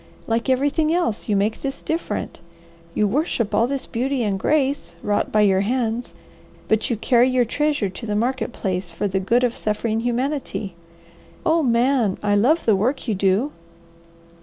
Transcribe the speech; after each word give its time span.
"Like 0.25 0.49
everything 0.49 0.91
else 0.91 1.29
you 1.29 1.35
make 1.35 1.61
this 1.61 1.79
different. 1.83 2.39
You 2.95 3.07
worship 3.07 3.53
all 3.53 3.67
this 3.67 3.85
beauty 3.85 4.23
and 4.23 4.39
grace, 4.39 4.95
wrought 5.03 5.31
by 5.31 5.41
your 5.41 5.61
hands, 5.61 6.15
but 6.67 6.89
you 6.89 6.97
carry 6.97 7.29
your 7.29 7.45
treasure 7.45 7.87
to 7.87 8.07
the 8.07 8.15
market 8.15 8.51
place 8.51 8.91
for 8.91 9.07
the 9.07 9.19
good 9.19 9.43
of 9.43 9.55
suffering 9.55 9.99
humanity. 9.99 10.73
Oh 11.45 11.61
Man! 11.61 12.17
I 12.23 12.33
love 12.33 12.65
the 12.65 12.75
work 12.75 13.07
you 13.07 13.13
do!" 13.13 13.51